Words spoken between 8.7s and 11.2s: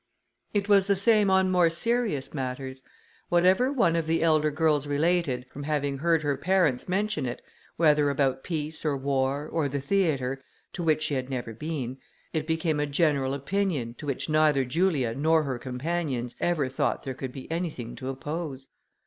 or war, or the theatre, to which she